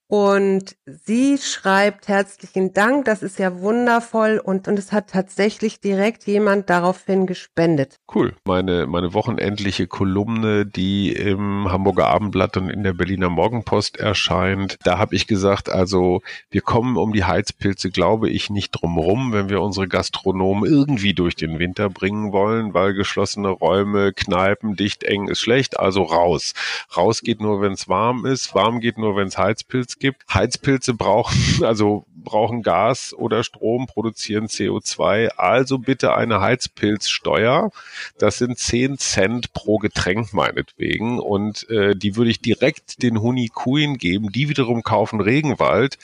Und 0.08 0.76
sie 0.86 1.38
schreibt 1.40 2.08
herzlichen 2.08 2.74
Dank, 2.74 3.06
das 3.06 3.24
ist 3.24 3.40
ja 3.40 3.60
wundervoll 3.62 4.40
und, 4.44 4.68
und 4.68 4.78
es 4.78 4.92
hat 4.92 5.10
tatsächlich 5.10 5.80
direkt 5.80 6.28
jemand 6.28 6.70
daraufhin 6.70 7.26
gespendet. 7.26 7.98
Cool. 8.14 8.36
Meine, 8.46 8.86
meine 8.86 9.14
wochenendliche 9.14 9.88
Kolumne, 9.88 10.66
die 10.66 11.14
im 11.14 11.72
Hamburger 11.72 12.10
Abendblatt 12.10 12.58
und 12.58 12.70
in 12.70 12.84
der 12.84 12.94
Berliner 12.94 13.30
Morgenpost 13.30 13.98
erscheint, 13.98 14.78
da 14.84 15.00
habe 15.00 15.16
ich 15.16 15.26
gesagt, 15.26 15.70
also 15.70 16.22
wir 16.52 16.62
kommen 16.62 16.98
um 16.98 17.14
die 17.14 17.24
Heizpilze, 17.24 17.90
glaube 17.90 18.30
ich, 18.30 18.50
nicht 18.50 18.72
drum 18.72 19.00
rum, 19.00 19.34
wenn 19.34 19.50
wir 19.50 19.62
unsere 19.62 19.88
Gastronomen 19.88 20.70
irgendwie 20.70 21.14
durch 21.14 21.36
den 21.36 21.58
Winter 21.60 21.90
bringen 21.90 22.32
wollen, 22.32 22.74
weil 22.74 22.94
geschlossene 22.94 23.50
Räume, 23.50 24.14
Kneipen, 24.14 24.76
dicht, 24.76 25.04
eng 25.04 25.28
ist 25.28 25.40
schlecht, 25.40 25.80
also 25.80 26.04
raus. 26.04 26.54
Raus 26.96 27.22
geht 27.22 27.42
nur, 27.42 27.62
wenn 27.62 27.72
es 27.72 27.90
warm 27.90 28.26
ist, 28.26 28.54
warm 28.54 28.80
geht 28.80 28.98
nur, 28.98 29.16
wenn 29.16 29.28
es 29.28 29.38
Heizpilz 29.94 30.00
gibt. 30.00 30.34
Heizpilze 30.34 30.94
brauchen, 30.94 31.38
also 31.64 32.06
brauchen 32.16 32.64
Gas 32.64 33.14
oder 33.14 33.44
Strom, 33.44 33.88
produzieren 33.88 34.48
CO2. 34.48 35.30
Also 35.38 35.80
bitte 35.80 36.16
eine 36.16 36.42
Heizpilzsteuer. 36.42 37.72
Das 38.18 38.38
sind 38.38 38.58
10 38.58 38.98
Cent 38.98 39.54
pro 39.54 39.78
Getränk 39.78 40.34
meinetwegen. 40.34 41.20
Und 41.20 41.70
äh, 41.70 41.96
die 41.96 42.16
würde 42.16 42.32
ich 42.32 42.42
direkt 42.42 43.04
den 43.04 43.22
Hunikuin 43.22 43.98
geben. 43.98 44.32
Die 44.32 44.50
wiederum 44.50 44.84
kaufen 44.84 45.22
Regenwald. 45.22 45.98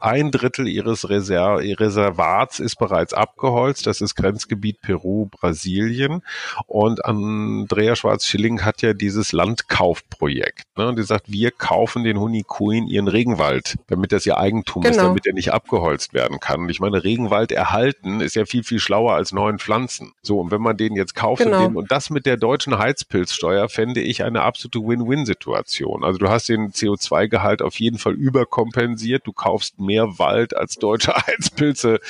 Ein 0.00 0.30
Drittel 0.30 0.66
ihres 0.66 1.10
Reser 1.10 1.58
Reservats 1.58 2.58
ist 2.58 2.76
bereits 2.76 3.12
abgeholzt. 3.12 3.86
Das 3.86 4.00
ist 4.00 4.14
Grenzgebiet 4.14 4.80
Peru, 4.80 5.26
Brasilien. 5.26 6.22
Und 6.66 7.04
Andrea 7.04 7.94
Schwarz-Schilling 7.94 8.64
hat 8.64 8.80
ja 8.80 8.94
dieses 8.94 9.32
Landkaufprojekt. 9.32 10.64
Ne? 10.78 10.88
Und 10.88 10.98
die 10.98 11.02
sagt, 11.02 11.30
wir 11.30 11.50
kaufen 11.50 12.02
den 12.02 12.18
Hunikuin 12.18 12.86
ihren 12.86 13.08
Regenwald, 13.08 13.76
damit 13.88 14.12
das 14.12 14.24
ihr 14.24 14.38
Eigentum 14.38 14.82
genau. 14.82 14.96
ist, 14.96 15.02
damit 15.02 15.26
er 15.26 15.34
nicht 15.34 15.52
abgeholzt 15.52 16.14
werden 16.14 16.40
kann. 16.40 16.60
Und 16.60 16.70
ich 16.70 16.80
meine, 16.80 17.04
Regenwald 17.04 17.52
erhalten 17.52 18.22
ist 18.22 18.36
ja 18.36 18.46
viel, 18.46 18.64
viel 18.64 18.78
schlauer 18.78 19.12
als 19.12 19.32
neuen 19.32 19.58
Pflanzen. 19.58 20.12
So, 20.22 20.40
und 20.40 20.50
wenn 20.50 20.62
man 20.62 20.78
den 20.78 20.96
jetzt 20.96 21.14
kauft 21.14 21.42
genau. 21.42 21.58
und, 21.58 21.72
den, 21.72 21.76
und 21.76 21.92
das 21.92 22.08
mit 22.08 22.24
der 22.24 22.38
deutschen 22.38 22.78
Heizpilzsteuer, 22.78 23.68
fände 23.68 24.00
ich 24.00 24.24
eine 24.24 24.40
absolute 24.42 24.78
Win-Win-Situation. 24.80 26.04
Also 26.04 26.18
du 26.18 26.30
hast 26.30 26.48
den 26.48 26.70
CO2-Gehalt 26.70 27.60
auf 27.60 27.78
jeden 27.78 27.98
Fall 27.98 28.14
überkompensiert. 28.14 29.26
Du 29.26 29.34
kaufst 29.34 29.78
mehr 29.78 29.89
Wald 30.18 30.56
als 30.56 30.76
deutsche 30.76 31.14
Heizpilze 31.26 32.00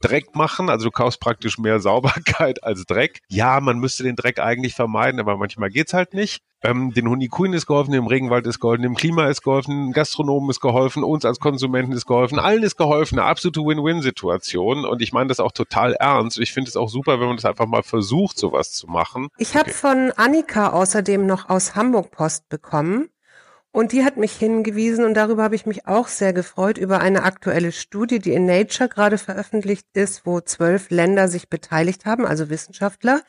Dreck 0.00 0.34
machen. 0.34 0.70
Also 0.70 0.86
du 0.86 0.90
kaufst 0.90 1.20
praktisch 1.20 1.58
mehr 1.58 1.80
Sauberkeit 1.80 2.62
als 2.64 2.84
Dreck. 2.84 3.20
Ja, 3.28 3.60
man 3.60 3.78
müsste 3.78 4.02
den 4.02 4.16
Dreck 4.16 4.38
eigentlich 4.38 4.74
vermeiden, 4.74 5.20
aber 5.20 5.36
manchmal 5.36 5.70
geht's 5.70 5.94
halt 5.94 6.14
nicht. 6.14 6.42
Ähm, 6.60 6.92
den 6.92 7.08
Honikuin 7.08 7.52
ist 7.52 7.66
geholfen, 7.66 7.92
dem 7.92 8.08
Regenwald 8.08 8.44
ist 8.46 8.58
geholfen, 8.58 8.82
dem 8.82 8.96
Klima 8.96 9.28
ist 9.28 9.42
geholfen, 9.42 9.92
Gastronomen 9.92 10.50
ist 10.50 10.60
geholfen, 10.60 11.04
uns 11.04 11.24
als 11.24 11.38
Konsumenten 11.38 11.92
ist 11.92 12.06
geholfen, 12.06 12.40
allen 12.40 12.64
ist 12.64 12.76
geholfen, 12.76 13.18
eine 13.18 13.28
absolute 13.28 13.60
Win-Win-Situation. 13.60 14.84
Und 14.84 15.00
ich 15.00 15.12
meine 15.12 15.28
das 15.28 15.38
auch 15.38 15.52
total 15.52 15.92
ernst. 15.94 16.38
Ich 16.38 16.52
finde 16.52 16.68
es 16.68 16.76
auch 16.76 16.88
super, 16.88 17.20
wenn 17.20 17.28
man 17.28 17.36
das 17.36 17.44
einfach 17.44 17.66
mal 17.66 17.84
versucht, 17.84 18.38
sowas 18.38 18.72
zu 18.72 18.88
machen. 18.88 19.28
Ich 19.38 19.54
habe 19.54 19.70
okay. 19.70 19.72
von 19.72 20.12
Annika 20.16 20.70
außerdem 20.70 21.26
noch 21.26 21.48
aus 21.48 21.76
Hamburg 21.76 22.10
Post 22.10 22.48
bekommen. 22.48 23.08
Und 23.70 23.92
die 23.92 24.04
hat 24.04 24.16
mich 24.16 24.32
hingewiesen 24.32 25.04
und 25.04 25.14
darüber 25.14 25.42
habe 25.42 25.54
ich 25.54 25.66
mich 25.66 25.86
auch 25.86 26.08
sehr 26.08 26.32
gefreut 26.32 26.78
über 26.78 27.00
eine 27.00 27.22
aktuelle 27.22 27.70
Studie, 27.70 28.18
die 28.18 28.32
in 28.32 28.46
Nature 28.46 28.88
gerade 28.88 29.18
veröffentlicht 29.18 29.86
ist, 29.92 30.24
wo 30.24 30.40
zwölf 30.40 30.90
Länder 30.90 31.28
sich 31.28 31.48
beteiligt 31.48 32.06
haben, 32.06 32.26
also 32.26 32.48
Wissenschaftler. 32.48 33.22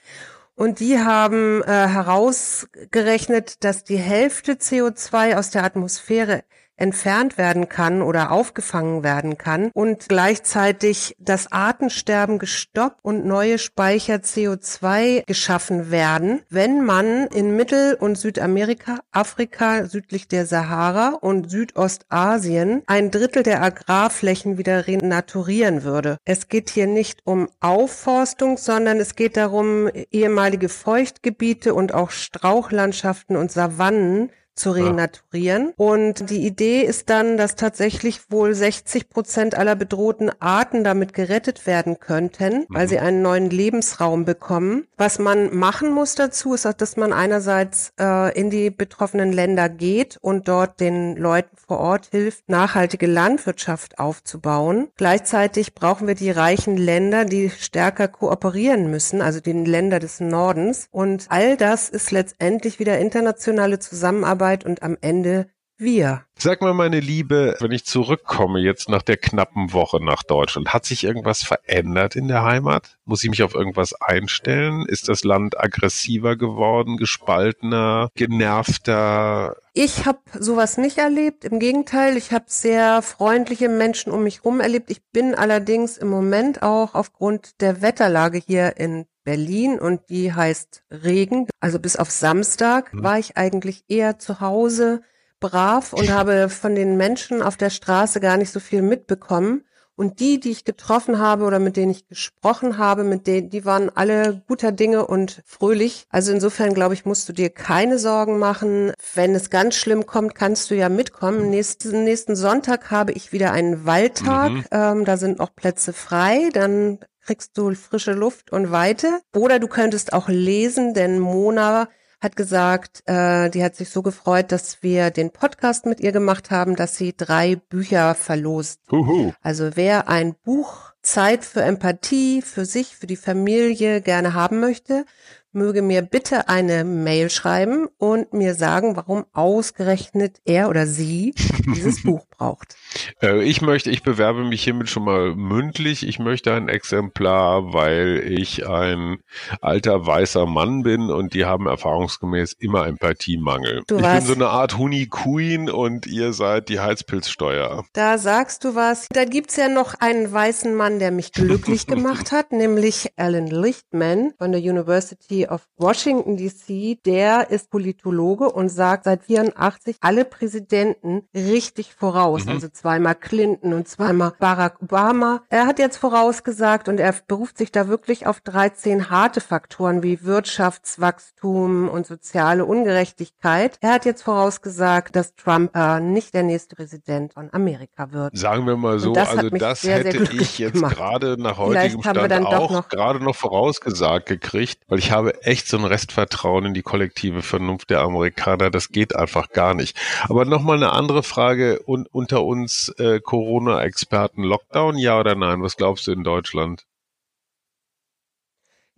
Und 0.55 0.79
die 0.79 1.00
haben 1.00 1.62
äh, 1.63 1.67
herausgerechnet, 1.67 3.63
dass 3.63 3.84
die 3.84 3.98
Hälfte 3.98 4.53
CO2 4.53 5.38
aus 5.38 5.51
der 5.51 5.63
Atmosphäre 5.63 6.43
entfernt 6.79 7.38
werden 7.38 7.69
kann 7.69 8.01
oder 8.01 8.31
aufgefangen 8.31 9.03
werden 9.03 9.38
kann 9.38 9.71
und 9.74 10.09
gleichzeitig 10.09 11.15
das 11.19 11.51
Artensterben 11.51 12.39
gestoppt 12.39 13.00
und 13.01 13.25
neue 13.25 13.57
Speicher 13.57 14.15
CO2 14.15 15.25
geschaffen 15.25 15.91
werden, 15.91 16.41
wenn 16.50 16.83
man 16.83 17.27
in 17.27 17.55
Mittel- 17.55 17.95
und 17.95 18.17
Südamerika, 18.17 19.00
Afrika 19.12 19.86
südlich 19.86 20.27
der 20.27 20.45
Sahara 20.45 21.09
und 21.21 21.50
Südostasien 21.50 22.83
ein 22.88 23.12
Drittel 23.12 23.43
der 23.43 23.62
Agrarflächen 23.62 24.57
wieder 24.57 24.88
renaturieren 24.88 25.83
würde. 25.83 26.17
Es 26.25 26.48
geht 26.48 26.69
hier 26.69 26.88
nicht 26.88 27.21
um 27.25 27.50
Aufforstung, 27.59 28.57
sondern 28.57 29.00
es 29.00 29.15
geht 29.15 29.38
darum, 29.38 29.89
ehemalige 30.12 30.69
Feuchtgebiete 30.69 31.74
und 31.74 31.93
auch 31.93 32.12
Strauchlandschaften 32.12 33.36
und 33.36 33.51
Savannen 33.51 34.31
zu 34.60 34.72
renaturieren. 34.72 35.74
Und 35.78 36.30
die 36.30 36.46
Idee 36.46 36.82
ist 36.82 37.10
dann, 37.10 37.38
dass 37.38 37.56
tatsächlich 37.56 38.30
wohl 38.30 38.54
60 38.54 39.10
Prozent 39.10 39.56
aller 39.56 39.75
bedrohten 39.75 40.30
Arten 40.39 40.84
damit 40.84 41.13
gerettet 41.13 41.66
werden 41.66 42.00
könnten, 42.00 42.66
weil 42.70 42.86
mhm. 42.86 42.89
sie 42.89 43.00
einen 43.00 43.22
neuen 43.22 43.50
Lebensraum 43.50 44.25
bekommen. 44.25 44.86
Was 44.98 45.18
man 45.18 45.56
machen 45.56 45.92
muss 45.92 46.16
dazu, 46.16 46.54
ist, 46.54 46.66
dass 46.78 46.98
man 46.98 47.13
einerseits 47.13 47.94
äh, 48.00 48.38
in 48.38 48.50
die 48.50 48.70
betroffenen 48.70 49.32
Länder 49.32 49.70
geht 49.70 50.18
und 50.22 50.48
dort 50.48 50.80
den 50.80 51.16
Leuten 51.16 51.56
vor 51.56 51.80
Ort 51.80 52.10
hilft, 52.12 52.48
nachhaltige 52.50 53.08
Landwirtschaft 53.08 54.00
aufzubauen. 54.00 54.89
Gleichzeitig 54.98 55.74
brauchen 55.74 56.08
wir 56.08 56.16
die 56.16 56.32
reichen 56.32 56.78
Länder, 56.78 57.25
die 57.25 57.50
stärker 57.50 58.08
kooperieren 58.08 58.92
müssen, 58.92 59.22
also 59.22 59.39
die 59.39 59.54
Länder 59.54 60.00
des 60.00 60.20
Nordens. 60.20 60.88
Und 60.92 61.28
all 61.30 61.56
das 61.58 61.89
ist 61.89 62.12
letztendlich 62.12 62.80
wieder 62.80 63.00
internationale 63.00 63.80
Zusammenarbeit 63.80 64.49
Arbeit 64.50 64.65
und 64.65 64.82
am 64.82 64.98
Ende 65.01 65.48
wir. 65.79 66.24
Sag 66.38 66.62
mal, 66.62 66.74
meine 66.74 67.00
Liebe, 67.00 67.55
wenn 67.59 67.71
ich 67.71 67.86
zurückkomme 67.86 68.59
jetzt 68.59 68.89
nach 68.89 69.01
der 69.01 69.17
knappen 69.17 69.74
Woche 69.74 70.03
nach 70.03 70.24
Deutschland, 70.24 70.74
hat 70.74 70.86
sich 70.86 71.03
irgendwas 71.03 71.43
verändert 71.43 72.15
in 72.15 72.27
der 72.27 72.43
Heimat? 72.43 72.98
Muss 73.05 73.24
ich 73.24 73.29
mich 73.29 73.43
auf 73.43 73.55
irgendwas 73.55 73.93
einstellen? 73.93 74.86
Ist 74.88 75.09
das 75.09 75.24
Land 75.24 75.59
aggressiver 75.59 76.38
geworden, 76.38 76.98
gespaltener, 76.98 78.09
genervter? 78.15 79.57
Ich 79.74 80.05
habe 80.05 80.19
sowas 80.38 80.77
nicht 80.77 80.98
erlebt. 80.98 81.43
Im 81.45 81.59
Gegenteil, 81.59 82.17
ich 82.17 82.31
habe 82.31 82.45
sehr 82.48 83.01
freundliche 83.01 83.69
Menschen 83.69 84.12
um 84.12 84.24
mich 84.24 84.38
herum 84.38 84.59
erlebt. 84.59 84.91
Ich 84.91 85.01
bin 85.12 85.36
allerdings 85.36 85.98
im 85.98 86.09
Moment 86.09 86.62
auch 86.62 86.95
aufgrund 86.95 87.62
der 87.62 87.81
Wetterlage 87.81 88.41
hier 88.45 88.77
in 88.77 89.05
Berlin 89.24 89.79
und 89.79 90.09
die 90.09 90.33
heißt 90.33 90.83
Regen. 90.89 91.48
Also 91.59 91.79
bis 91.79 91.98
auf 91.98 92.09
Samstag 92.09 92.93
mhm. 92.93 93.03
war 93.03 93.19
ich 93.19 93.38
eigentlich 93.38 93.83
eher 93.88 94.17
zu 94.19 94.39
Hause 94.39 95.01
brav 95.39 95.93
und 95.93 96.10
habe 96.10 96.50
von 96.50 96.75
den 96.75 96.98
Menschen 96.98 97.41
auf 97.41 97.58
der 97.58 97.69
Straße 97.69 98.19
gar 98.19 98.38
nicht 98.38 98.51
so 98.51 98.60
viel 98.60 98.81
mitbekommen. 98.81 99.63
Und 100.00 100.22
die, 100.22 100.39
die 100.39 100.51
ich 100.51 100.63
getroffen 100.63 101.19
habe 101.19 101.43
oder 101.43 101.60
mit 101.60 101.75
denen 101.75 101.91
ich 101.91 102.08
gesprochen 102.08 102.77
habe, 102.77 103.03
mit 103.03 103.27
denen, 103.27 103.50
die 103.50 103.65
waren 103.65 103.91
alle 103.93 104.41
guter 104.48 104.72
Dinge 104.72 105.05
und 105.05 105.41
fröhlich. 105.46 106.05
Also 106.10 106.31
insofern 106.31 106.74
glaube 106.74 106.93
ich, 106.93 107.03
musst 107.03 107.27
du 107.27 107.34
dir 107.34 107.50
keine 107.50 108.00
Sorgen 108.00 108.39
machen. 108.39 108.93
Wenn 109.13 109.36
es 109.36 109.50
ganz 109.50 109.75
schlimm 109.75 110.05
kommt, 110.05 110.36
kannst 110.36 110.72
du 110.72 110.75
ja 110.75 110.88
mitkommen. 110.88 111.50
Nächsten, 111.50 112.05
nächsten 112.05 112.38
Sonntag 112.38 112.91
habe 112.91 113.12
ich 113.12 113.34
wieder 113.34 113.51
einen 113.51 113.86
Waldtag. 113.86 114.51
Mhm. 114.51 114.65
Ähm, 114.72 115.03
da 115.03 115.17
sind 115.17 115.39
noch 115.39 115.53
Plätze 115.53 115.91
frei. 115.91 116.48
Dann 116.53 117.00
kriegst 117.25 117.58
du 117.58 117.75
frische 117.75 118.13
Luft 118.13 118.53
und 118.53 118.72
Weite. 118.72 119.19
Oder 119.36 119.60
du 119.60 119.67
könntest 119.67 120.13
auch 120.13 120.29
lesen, 120.29 120.93
denn 120.93 121.19
Mona 121.19 121.89
hat 122.22 122.36
gesagt, 122.36 123.04
äh, 123.06 123.50
die 123.50 123.64
hat 123.64 123.76
sich 123.76 123.90
so 123.90 124.02
gefreut, 124.02 124.52
dass 124.52 124.84
wir 124.84 125.10
den 125.10 125.32
Podcast 125.32 125.86
mit 125.86 126.00
ihr 126.00 126.12
gemacht 126.12 126.52
haben, 126.52 126.76
dass 126.76 126.98
sie 126.98 127.16
drei 127.16 127.56
Bücher 127.56 128.14
verlost. 128.16 128.82
Huhu. 128.92 129.32
Also 129.42 129.72
wer 129.76 130.10
ein 130.10 130.36
Buch 130.44 130.92
Zeit 131.02 131.46
für 131.46 131.62
Empathie, 131.62 132.42
für 132.42 132.66
sich, 132.66 132.96
für 132.96 133.08
die 133.08 133.16
Familie 133.16 134.02
gerne 134.02 134.34
haben 134.34 134.60
möchte, 134.60 135.06
möge 135.51 135.82
mir 135.82 136.01
bitte 136.01 136.48
eine 136.48 136.84
Mail 136.84 137.29
schreiben 137.29 137.88
und 137.98 138.34
mir 138.34 138.53
sagen, 138.53 138.96
warum 138.96 139.25
ausgerechnet 139.34 140.39
er 140.46 140.70
oder 140.70 140.86
sie 140.86 141.34
dieses 141.65 142.03
Buch 142.03 142.25
braucht. 142.38 142.75
Äh, 143.22 143.44
ich 143.44 143.62
möchte, 143.62 143.89
ich 143.89 144.03
bewerbe 144.03 144.44
mich 144.44 144.63
hiermit 144.63 144.89
schon 144.89 145.03
mal 145.03 145.36
mündlich. 145.36 146.08
Ich 146.08 146.20
möchte 146.20 146.53
ein 146.53 146.70
Exemplar, 146.70 147.74
weil 147.74 148.24
ich 148.25 148.68
ein 148.68 149.18
alter 149.62 150.06
weißer 150.06 150.46
Mann 150.46 150.84
bin 150.84 151.10
und 151.10 151.34
die 151.34 151.46
haben 151.46 151.68
erfahrungsgemäß 151.68 152.53
immer 152.60 152.88
Empathiemangel. 152.88 153.84
Du 153.88 153.98
ich 153.98 154.01
bin 154.01 154.22
so 154.22 154.34
eine 154.34 154.50
Art 154.50 154.77
Huni-Queen 154.77 155.70
und 155.70 156.06
ihr 156.08 156.34
seid 156.34 156.70
die 156.70 156.79
Heizpilzsteuer. 156.79 157.86
Da 157.94 158.18
sagst 158.18 158.63
du 158.63 158.75
was. 158.75 159.08
Da 159.12 159.25
gibt's 159.25 159.56
ja 159.56 159.68
noch 159.68 159.96
einen 160.00 160.32
weißen 160.32 160.75
Mann, 160.75 161.00
der 161.00 161.12
mich 161.12 161.32
glücklich 161.32 161.88
gemacht 161.88 162.32
hat, 162.32 162.51
nämlich 162.51 163.12
Alan 163.18 163.48
Lichtman 163.48 164.34
von 164.38 164.51
der 164.51 164.62
University 164.62 165.38
University 165.39 165.48
of 165.48 165.67
Washington 165.77 166.38
DC, 166.38 167.03
der 167.03 167.50
ist 167.50 167.69
Politologe 167.69 168.51
und 168.51 168.69
sagt 168.69 169.05
seit 169.05 169.24
84 169.24 169.98
alle 170.01 170.25
Präsidenten 170.25 171.24
richtig 171.34 171.93
voraus. 171.93 172.46
Mhm. 172.46 172.51
Also 172.51 172.69
zweimal 172.69 173.15
Clinton 173.15 173.74
und 173.74 173.88
zweimal 173.88 174.34
Barack 174.39 174.81
Obama. 174.81 175.41
Er 175.50 175.65
hat 175.67 175.79
jetzt 175.79 175.98
vorausgesagt 175.98 176.88
und 176.88 177.00
er 177.00 177.13
beruft 177.27 177.58
sich 177.58 177.72
da 177.72 177.88
wirklich 177.88 178.27
auf 178.27 178.41
13 178.41 179.10
harte 179.10 179.41
Faktoren 179.41 180.03
wie 180.03 180.24
Wirtschaftswachstum 180.24 181.89
und 181.89 182.05
soziale 182.05 182.65
Ungerechtigkeit. 182.65 183.77
Er 183.81 183.93
hat 183.93 184.05
jetzt 184.05 184.24
vorausgesagt, 184.24 185.15
dass 185.15 185.36
Trump 185.36 185.75
äh, 185.75 186.00
nicht 186.00 186.34
der 186.34 186.43
nächste 186.43 186.75
Präsident 186.75 187.34
von 187.34 187.50
Amerika 187.53 188.12
wird. 188.12 188.38
Sagen 188.38 188.65
wir 188.65 188.77
mal 188.77 189.00
so, 189.00 189.13
das 189.13 189.29
also 189.29 189.50
das 189.50 189.81
sehr, 189.81 189.98
hätte 189.98 190.25
sehr 190.25 190.41
ich 190.41 190.60
jetzt 190.60 190.81
gerade 190.81 191.41
nach 191.41 191.58
heutigem 191.58 192.01
Stand 192.01 192.46
auch 192.46 192.89
gerade 192.89 193.24
noch 193.24 193.36
vorausgesagt 193.36 194.27
gekriegt, 194.27 194.84
weil 194.88 195.00
ich 195.00 195.12
habe 195.12 195.28
echt 195.41 195.67
so 195.67 195.77
ein 195.77 195.86
Restvertrauen 195.86 196.65
in 196.65 196.74
die 196.74 196.81
kollektive 196.81 197.41
Vernunft 197.41 197.89
der 197.89 198.01
Amerikaner. 198.01 198.69
Das 198.69 198.89
geht 198.89 199.15
einfach 199.15 199.50
gar 199.50 199.74
nicht. 199.74 199.98
Aber 200.27 200.45
nochmal 200.45 200.77
eine 200.77 200.91
andere 200.91 201.24
Frage 201.24 201.81
un 201.86 202.07
unter 202.12 202.43
uns 202.43 202.89
äh, 202.98 203.19
Corona-Experten. 203.19 204.43
Lockdown, 204.43 204.98
ja 204.98 205.19
oder 205.19 205.36
nein? 205.36 205.62
Was 205.62 205.77
glaubst 205.77 206.07
du 206.07 206.12
in 206.12 206.24
Deutschland? 206.24 206.86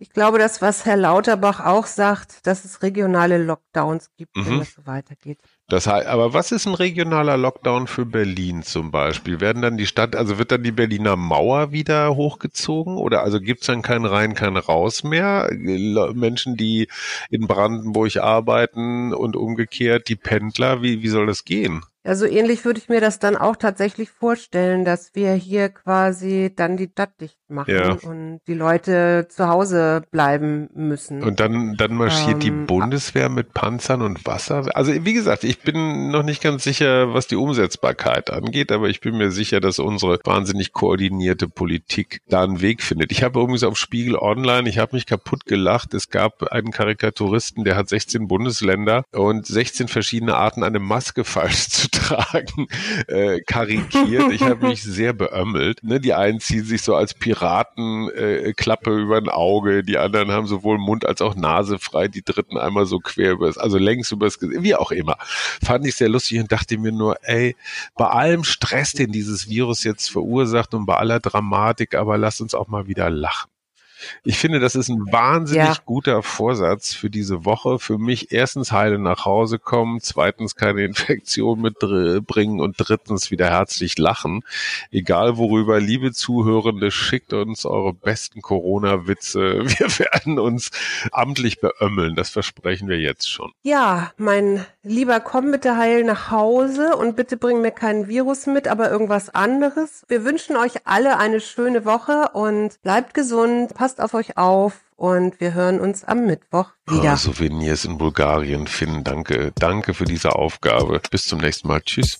Ich 0.02 0.10
glaube, 0.10 0.38
das, 0.38 0.60
was 0.60 0.84
Herr 0.84 0.96
Lauterbach 0.96 1.60
auch 1.64 1.86
sagt, 1.86 2.44
dass 2.48 2.64
es 2.64 2.82
regionale 2.82 3.38
Lockdowns 3.38 4.10
gibt, 4.16 4.36
mhm. 4.36 4.46
wenn 4.46 4.58
das 4.58 4.72
so 4.72 4.84
weitergeht. 4.84 5.38
Das 5.72 5.86
heißt, 5.86 6.06
aber 6.06 6.34
was 6.34 6.52
ist 6.52 6.66
ein 6.66 6.74
regionaler 6.74 7.38
Lockdown 7.38 7.86
für 7.86 8.04
Berlin 8.04 8.62
zum 8.62 8.90
Beispiel? 8.90 9.40
Werden 9.40 9.62
dann 9.62 9.78
die 9.78 9.86
Stadt, 9.86 10.14
also 10.14 10.36
wird 10.36 10.52
dann 10.52 10.62
die 10.62 10.70
Berliner 10.70 11.16
Mauer 11.16 11.72
wieder 11.72 12.14
hochgezogen 12.14 12.98
oder 12.98 13.22
also 13.22 13.40
gibt 13.40 13.62
es 13.62 13.68
dann 13.68 13.80
kein 13.80 14.04
Rein, 14.04 14.34
kein 14.34 14.58
Raus 14.58 15.02
mehr? 15.02 15.48
Menschen, 15.50 16.58
die 16.58 16.88
in 17.30 17.46
Brandenburg 17.46 18.18
arbeiten 18.18 19.14
und 19.14 19.34
umgekehrt, 19.34 20.10
die 20.10 20.16
Pendler, 20.16 20.82
wie, 20.82 21.02
wie 21.02 21.08
soll 21.08 21.24
das 21.24 21.46
gehen? 21.46 21.82
Ja, 22.04 22.16
so 22.16 22.26
ähnlich 22.26 22.64
würde 22.64 22.80
ich 22.80 22.88
mir 22.88 23.00
das 23.00 23.20
dann 23.20 23.36
auch 23.36 23.54
tatsächlich 23.54 24.10
vorstellen, 24.10 24.84
dass 24.84 25.14
wir 25.14 25.34
hier 25.34 25.68
quasi 25.68 26.52
dann 26.54 26.76
die 26.76 26.88
Stadt 26.88 27.20
dicht 27.20 27.38
machen 27.48 27.74
ja. 27.74 27.92
und 28.02 28.40
die 28.48 28.54
Leute 28.54 29.28
zu 29.28 29.46
Hause 29.46 30.02
bleiben 30.10 30.68
müssen. 30.74 31.22
Und 31.22 31.38
dann, 31.38 31.76
dann 31.76 31.94
marschiert 31.94 32.34
ähm, 32.34 32.40
die 32.40 32.50
Bundeswehr 32.50 33.28
mit 33.28 33.54
Panzern 33.54 34.02
und 34.02 34.26
Wasser. 34.26 34.66
Also 34.74 34.92
wie 34.92 35.12
gesagt, 35.12 35.44
ich 35.44 35.60
bin 35.60 36.10
noch 36.10 36.24
nicht 36.24 36.42
ganz 36.42 36.64
sicher, 36.64 37.14
was 37.14 37.28
die 37.28 37.36
Umsetzbarkeit 37.36 38.30
angeht, 38.30 38.72
aber 38.72 38.88
ich 38.88 39.00
bin 39.00 39.16
mir 39.16 39.30
sicher, 39.30 39.60
dass 39.60 39.78
unsere 39.78 40.18
wahnsinnig 40.24 40.72
koordinierte 40.72 41.46
Politik 41.46 42.20
da 42.28 42.42
einen 42.42 42.60
Weg 42.60 42.82
findet. 42.82 43.12
Ich 43.12 43.22
habe 43.22 43.38
übrigens 43.38 43.62
auf 43.62 43.78
Spiegel 43.78 44.16
Online, 44.16 44.68
ich 44.68 44.78
habe 44.78 44.96
mich 44.96 45.06
kaputt 45.06 45.44
gelacht. 45.46 45.94
Es 45.94 46.08
gab 46.08 46.42
einen 46.50 46.72
Karikaturisten, 46.72 47.62
der 47.62 47.76
hat 47.76 47.88
16 47.88 48.26
Bundesländer 48.26 49.04
und 49.12 49.46
16 49.46 49.86
verschiedene 49.86 50.34
Arten, 50.34 50.64
eine 50.64 50.80
Maske 50.80 51.22
falsch 51.32 51.68
zu 51.68 51.91
tragen, 51.92 52.66
äh, 53.06 53.40
karikiert. 53.40 54.32
Ich 54.32 54.42
habe 54.42 54.66
mich 54.66 54.82
sehr 54.82 55.12
beömmelt. 55.12 55.84
Ne? 55.84 56.00
Die 56.00 56.14
einen 56.14 56.40
ziehen 56.40 56.64
sich 56.64 56.82
so 56.82 56.96
als 56.96 57.14
Piratenklappe 57.14 58.90
äh, 58.90 59.00
über 59.00 59.18
ein 59.18 59.28
Auge, 59.28 59.84
die 59.84 59.98
anderen 59.98 60.32
haben 60.32 60.46
sowohl 60.46 60.78
Mund 60.78 61.06
als 61.06 61.22
auch 61.22 61.34
Nase 61.34 61.78
frei, 61.78 62.08
die 62.08 62.24
dritten 62.24 62.58
einmal 62.58 62.86
so 62.86 62.98
quer 62.98 63.32
übers, 63.32 63.58
also 63.58 63.78
längs 63.78 64.10
übers 64.10 64.38
Gesicht, 64.38 64.62
wie 64.62 64.74
auch 64.74 64.90
immer. 64.90 65.16
Fand 65.62 65.86
ich 65.86 65.94
sehr 65.94 66.08
lustig 66.08 66.40
und 66.40 66.50
dachte 66.50 66.78
mir 66.78 66.92
nur, 66.92 67.16
ey, 67.22 67.56
bei 67.96 68.06
allem 68.06 68.44
Stress, 68.44 68.92
den 68.92 69.12
dieses 69.12 69.48
Virus 69.48 69.84
jetzt 69.84 70.10
verursacht 70.10 70.74
und 70.74 70.86
bei 70.86 70.96
aller 70.96 71.20
Dramatik, 71.20 71.94
aber 71.94 72.18
lass 72.18 72.40
uns 72.40 72.54
auch 72.54 72.68
mal 72.68 72.86
wieder 72.86 73.10
lachen. 73.10 73.51
Ich 74.24 74.38
finde, 74.38 74.60
das 74.60 74.74
ist 74.74 74.88
ein 74.88 75.12
wahnsinnig 75.12 75.76
ja. 75.76 75.82
guter 75.84 76.22
Vorsatz 76.22 76.94
für 76.94 77.10
diese 77.10 77.44
Woche. 77.44 77.78
Für 77.78 77.98
mich 77.98 78.32
erstens 78.32 78.72
heile 78.72 78.98
nach 78.98 79.24
Hause 79.24 79.58
kommen, 79.58 80.00
zweitens 80.00 80.56
keine 80.56 80.84
Infektion 80.84 81.60
mitbringen 81.60 82.60
und 82.60 82.76
drittens 82.78 83.30
wieder 83.30 83.50
herzlich 83.50 83.98
lachen. 83.98 84.44
Egal 84.90 85.36
worüber, 85.36 85.80
liebe 85.80 86.12
Zuhörende, 86.12 86.90
schickt 86.90 87.32
uns 87.32 87.64
eure 87.64 87.92
besten 87.92 88.42
Corona-Witze. 88.42 89.64
Wir 89.64 89.98
werden 89.98 90.38
uns 90.38 90.70
amtlich 91.10 91.60
beömmeln. 91.60 92.14
Das 92.16 92.30
versprechen 92.30 92.88
wir 92.88 92.98
jetzt 92.98 93.30
schon. 93.30 93.52
Ja, 93.62 94.12
mein 94.16 94.64
Lieber, 94.84 95.20
komm 95.20 95.52
bitte 95.52 95.76
heil 95.76 96.02
nach 96.02 96.32
Hause 96.32 96.96
und 96.96 97.14
bitte 97.14 97.36
bring 97.36 97.60
mir 97.60 97.70
kein 97.70 98.08
Virus 98.08 98.46
mit, 98.46 98.66
aber 98.66 98.90
irgendwas 98.90 99.32
anderes. 99.32 100.02
Wir 100.08 100.24
wünschen 100.24 100.56
euch 100.56 100.72
alle 100.86 101.18
eine 101.18 101.40
schöne 101.40 101.84
Woche 101.84 102.30
und 102.32 102.82
bleibt 102.82 103.14
gesund. 103.14 103.74
Passt 103.74 103.91
passt 103.92 104.00
auf 104.00 104.14
euch 104.14 104.38
auf 104.38 104.80
und 104.96 105.38
wir 105.40 105.52
hören 105.52 105.78
uns 105.80 106.04
am 106.04 106.24
Mittwoch 106.24 106.70
wieder. 106.86 107.12
Oh, 107.12 107.16
Souvenirs 107.16 107.84
in 107.84 107.98
Bulgarien 107.98 108.66
finden. 108.66 109.04
Danke, 109.04 109.52
danke 109.54 109.92
für 109.92 110.04
diese 110.04 110.34
Aufgabe. 110.34 111.00
Bis 111.10 111.26
zum 111.26 111.40
nächsten 111.40 111.68
Mal. 111.68 111.82
Tschüss. 111.82 112.18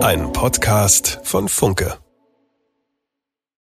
Ein 0.00 0.32
Podcast 0.32 1.20
von 1.24 1.48
Funke. 1.48 1.98